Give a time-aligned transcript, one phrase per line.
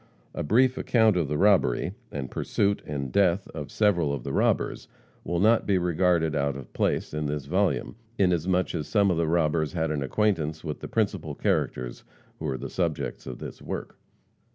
[0.33, 4.87] A brief account of the robbery, and pursuit and death of several of the robbers,
[5.23, 9.27] will not be regarded out of place in this volume, inasmuch as some of the
[9.27, 12.03] robbers had an acquaintance with the principal characters
[12.39, 13.95] who are the subjects of this work.